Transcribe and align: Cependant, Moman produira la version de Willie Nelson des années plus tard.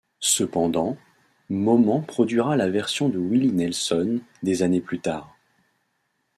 Cependant, 0.25 0.97
Moman 1.51 2.01
produira 2.01 2.55
la 2.57 2.71
version 2.71 3.07
de 3.07 3.19
Willie 3.19 3.51
Nelson 3.51 4.19
des 4.41 4.63
années 4.63 4.81
plus 4.81 4.99
tard. 4.99 5.35